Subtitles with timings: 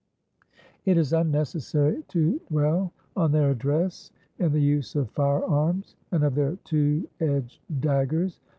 [0.83, 6.23] It is unnecessary to dwell on their address in the use of fire arms and
[6.23, 8.39] of their two edged daggers.